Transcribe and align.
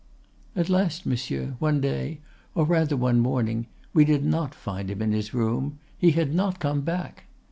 "'At 0.55 0.67
last, 0.67 1.05
monsieur, 1.05 1.53
one 1.59 1.79
day, 1.79 2.21
or 2.55 2.65
rather 2.65 2.97
one 2.97 3.19
morning, 3.19 3.67
we 3.93 4.03
did 4.03 4.25
not 4.25 4.55
find 4.55 4.89
him 4.89 4.99
in 4.99 5.11
his 5.11 5.31
room; 5.31 5.77
he 5.95 6.09
had 6.09 6.33
not 6.33 6.59
come 6.59 6.81
back. 6.81 7.25